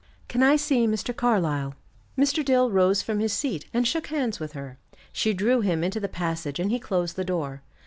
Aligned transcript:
"Can 0.27 0.41
I 0.41 0.55
see 0.55 0.87
Mr. 0.87 1.15
Carlyle?" 1.15 1.75
Mr. 2.17 2.43
Dill 2.43 2.71
rose 2.71 3.03
from 3.03 3.19
his 3.19 3.33
seat 3.33 3.67
and 3.71 3.87
shook 3.87 4.07
hands 4.07 4.39
with 4.39 4.53
her. 4.53 4.79
She 5.13 5.31
drew 5.31 5.61
him 5.61 5.83
into 5.83 5.99
the 5.99 6.09
passage 6.09 6.59
and 6.59 6.71
he 6.71 6.79
closed 6.79 7.17
the 7.17 7.23
door. 7.23 7.61